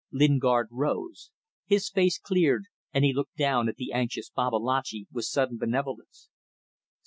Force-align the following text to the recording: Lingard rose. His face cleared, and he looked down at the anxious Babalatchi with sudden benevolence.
Lingard 0.11 0.67
rose. 0.71 1.29
His 1.67 1.87
face 1.91 2.17
cleared, 2.17 2.63
and 2.91 3.05
he 3.05 3.13
looked 3.13 3.35
down 3.35 3.69
at 3.69 3.75
the 3.75 3.91
anxious 3.91 4.31
Babalatchi 4.31 5.05
with 5.11 5.25
sudden 5.25 5.59
benevolence. 5.59 6.31